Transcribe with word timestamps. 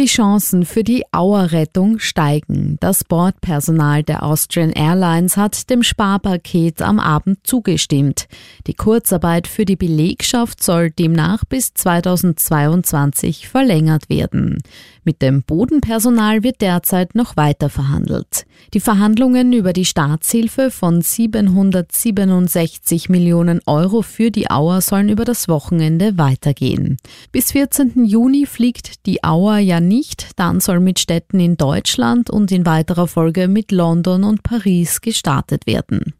Die 0.00 0.06
Chancen 0.06 0.64
für 0.64 0.82
die 0.82 1.04
Auerrettung 1.12 1.98
steigen. 1.98 2.78
Das 2.80 3.04
Bordpersonal 3.04 4.02
der 4.02 4.22
Austrian 4.22 4.70
Airlines 4.70 5.36
hat 5.36 5.68
dem 5.68 5.82
Sparpaket 5.82 6.80
am 6.80 6.98
Abend 6.98 7.40
zugestimmt. 7.42 8.26
Die 8.66 8.72
Kurzarbeit 8.72 9.46
für 9.46 9.66
die 9.66 9.76
Belegschaft 9.76 10.64
soll 10.64 10.90
demnach 10.90 11.44
bis 11.44 11.74
2022 11.74 13.46
verlängert 13.46 14.08
werden. 14.08 14.62
Mit 15.04 15.22
dem 15.22 15.42
Bodenpersonal 15.42 16.42
wird 16.42 16.60
derzeit 16.60 17.14
noch 17.14 17.36
weiter 17.36 17.68
verhandelt. 17.68 18.44
Die 18.74 18.80
Verhandlungen 18.80 19.52
über 19.52 19.72
die 19.72 19.86
Staatshilfe 19.86 20.70
von 20.70 21.00
767 21.00 23.08
Millionen 23.08 23.60
Euro 23.66 24.02
für 24.02 24.30
die 24.30 24.50
Auer 24.50 24.82
sollen 24.82 25.08
über 25.08 25.24
das 25.24 25.48
Wochenende 25.48 26.18
weitergehen. 26.18 26.98
Bis 27.32 27.52
14. 27.52 28.04
Juni 28.04 28.46
fliegt 28.46 29.06
die 29.06 29.24
Auer 29.24 29.58
ja 29.58 29.80
nicht, 29.90 30.30
dann 30.36 30.60
soll 30.60 30.80
mit 30.80 30.98
Städten 30.98 31.40
in 31.40 31.58
Deutschland 31.58 32.30
und 32.30 32.52
in 32.52 32.64
weiterer 32.64 33.08
Folge 33.08 33.48
mit 33.48 33.72
London 33.72 34.24
und 34.24 34.42
Paris 34.42 35.00
gestartet 35.00 35.66
werden. 35.66 36.14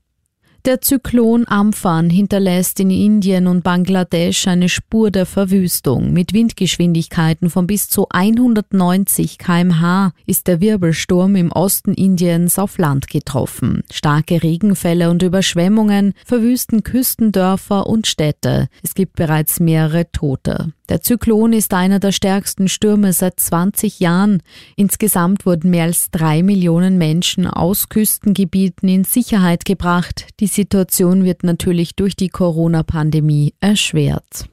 Der 0.66 0.83
Zyklon 0.83 1.48
Amphan 1.48 2.11
hinterlässt 2.11 2.80
in 2.80 2.91
Indien 2.91 3.47
und 3.47 3.64
Bangladesch 3.64 4.47
eine 4.47 4.69
Spur 4.69 5.11
der 5.11 5.25
Verwüstung. 5.25 6.12
Mit 6.12 6.34
Windgeschwindigkeiten 6.34 7.48
von 7.48 7.66
bis 7.66 7.88
zu 7.88 8.09
190 8.11 9.38
kmh 9.38 10.12
ist 10.27 10.48
der 10.48 10.61
Wirbelsturm 10.61 11.34
im 11.37 11.50
Osten 11.50 11.95
Indiens 11.95 12.59
auf 12.59 12.77
Land 12.77 13.09
getroffen. 13.09 13.84
Starke 13.91 14.42
Regenfälle 14.42 15.09
und 15.09 15.22
Überschwemmungen 15.22 16.12
verwüsten 16.27 16.83
Küstendörfer 16.83 17.87
und 17.87 18.06
Städte. 18.06 18.69
Es 18.83 18.92
gibt 18.94 19.16
bereits 19.16 19.61
mehrere 19.61 20.12
Tote. 20.12 20.75
Der 20.91 21.02
Zyklon 21.02 21.52
ist 21.52 21.72
einer 21.72 22.00
der 22.00 22.10
stärksten 22.10 22.66
Stürme 22.66 23.12
seit 23.12 23.38
20 23.38 24.00
Jahren. 24.00 24.42
Insgesamt 24.74 25.47
wurden 25.47 25.70
mehr 25.70 25.84
als 25.84 26.10
drei 26.10 26.42
Millionen 26.42 26.98
Menschen 26.98 27.47
aus 27.47 27.88
Küstengebieten 27.88 28.88
in 28.88 29.05
Sicherheit 29.05 29.64
gebracht. 29.64 30.27
Die 30.41 30.48
Situation 30.48 31.22
wird 31.22 31.44
natürlich 31.44 31.94
durch 31.94 32.16
die 32.16 32.28
Corona-Pandemie 32.28 33.55
erschwert. 33.60 34.48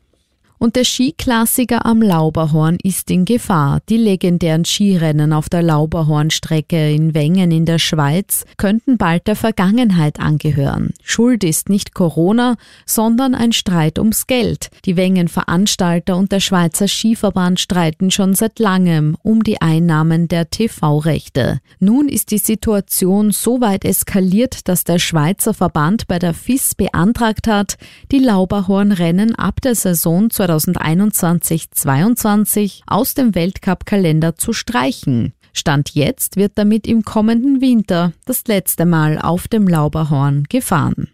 Und 0.60 0.76
der 0.76 0.86
Skiklassiker 0.86 1.86
am 1.86 2.02
Lauberhorn 2.02 2.78
ist 2.82 3.12
in 3.12 3.26
Gefahr. 3.26 3.80
Die 3.90 3.98
legendären 3.98 4.66
Skirennen 4.66 5.32
auf 5.32 5.50
der 5.50 5.62
Lauberhornstrecke 5.62 6.92
in 6.92 7.14
Wengen 7.14 7.52
in 7.52 7.66
der 7.66 7.78
Schweiz 7.78 8.44
könnten 8.58 8.98
bald 8.98 9.28
der 9.28 9.36
Vergangenheit 9.36 10.20
angehören. 10.20 10.94
Schuld 11.04 11.44
ist 11.44 11.70
nicht 11.70 11.94
Corona, 11.94 12.56
sondern 12.88 13.36
ein 13.36 13.52
Streit 13.52 14.00
ums 14.00 14.26
Geld. 14.26 14.70
Die 14.86 14.98
Wengen-Veranstalter 14.98 16.18
und 16.18 16.32
der 16.32 16.40
Schweizer 16.40 16.88
Skiverband 16.88 17.60
streiten 17.60 18.10
schon 18.10 18.34
seit 18.34 18.58
langem 18.58 19.16
um 19.22 19.44
die 19.44 19.62
Einnahmen 19.62 20.28
der 20.28 20.50
TV-Rechte. 20.50 21.60
Nun 21.80 22.10
ist 22.10 22.32
die 22.32 22.40
Situation 22.40 23.30
so 23.32 23.62
weit 23.62 23.86
eskaliert, 23.86 24.68
dass 24.68 24.84
der 24.84 24.98
Schweizer 24.98 25.54
Verband 25.54 26.08
bei 26.08 26.18
der 26.18 26.34
FIS 26.34 26.74
beantragt 26.74 27.48
hat, 27.48 27.78
die 28.12 28.20
Lauberhornrennen 28.20 29.36
ab 29.36 29.62
der 29.62 29.76
Saison 29.76 30.32
2021-22 30.56 32.82
aus 32.88 33.14
dem 33.14 33.36
Weltcup-Kalender 33.36 34.36
zu 34.36 34.54
streichen. 34.54 35.34
Stand 35.54 35.96
jetzt 35.96 36.38
wird 36.38 36.54
damit 36.56 36.88
im 36.88 37.04
kommenden 37.04 37.62
Winter 37.62 38.14
das 38.26 38.48
letzte 38.48 38.86
Mal 38.86 39.20
auf 39.20 39.48
dem 39.48 39.68
Lauberhorn 39.68 40.46
gefahren. 40.50 41.10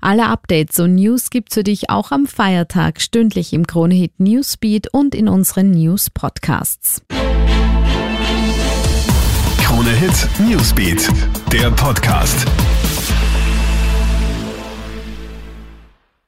Alle 0.00 0.26
Updates 0.26 0.80
und 0.80 0.96
News 0.96 1.30
gibt's 1.30 1.54
für 1.54 1.62
dich 1.62 1.88
auch 1.88 2.10
am 2.10 2.26
Feiertag 2.26 3.00
stündlich 3.00 3.52
im 3.52 3.66
Kronehit 3.66 4.18
Newsbeat 4.18 4.92
und 4.92 5.14
in 5.14 5.28
unseren 5.28 5.70
News 5.70 6.10
Podcasts. 6.10 7.02
Kronehit 9.58 10.28
Newsbeat, 10.40 11.08
der 11.52 11.70
Podcast. 11.70 12.46